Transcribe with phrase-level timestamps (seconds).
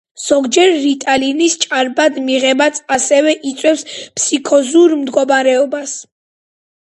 [0.21, 3.85] ზოგჯერ, რიტალინის® ჭარბად მიღებაც ასევე იწვევს
[4.17, 5.95] ფსიქოზურ მდგომარეობას.